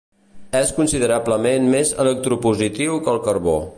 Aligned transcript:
És 0.59 0.71
considerablement 0.77 1.67
més 1.75 1.91
electropositiu 2.05 2.97
que 3.07 3.15
el 3.17 3.23
carbó. 3.29 3.59